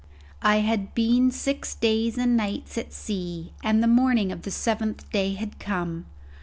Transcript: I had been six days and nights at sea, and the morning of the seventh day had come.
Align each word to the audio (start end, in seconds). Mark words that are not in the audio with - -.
I 0.41 0.61
had 0.61 0.95
been 0.95 1.29
six 1.29 1.75
days 1.75 2.17
and 2.17 2.35
nights 2.35 2.75
at 2.75 2.91
sea, 2.91 3.53
and 3.63 3.83
the 3.83 3.87
morning 3.87 4.31
of 4.31 4.41
the 4.41 4.49
seventh 4.49 5.07
day 5.11 5.35
had 5.35 5.59
come. 5.59 6.07